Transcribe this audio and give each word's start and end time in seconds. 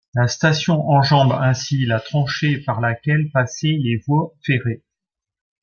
La 0.15 0.27
station 0.27 0.81
enjambe 0.89 1.31
ainsi 1.33 1.85
la 1.85 1.99
tranchée 1.99 2.57
par 2.57 2.81
laquelle 2.81 3.29
passaient 3.29 3.77
les 3.79 4.01
voies 4.07 4.33
ferrées. 4.43 4.81